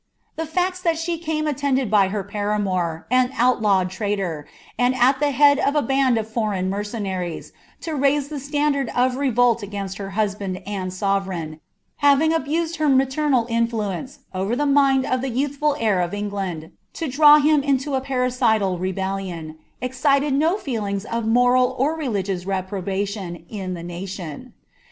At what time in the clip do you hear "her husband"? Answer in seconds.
9.99-10.63